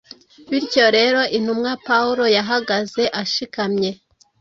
Bityo 0.49 0.85
rero, 0.97 1.19
intumwa 1.37 1.71
Pawulo 1.87 2.23
yahagaze 2.37 3.03
ashikamye, 3.21 3.91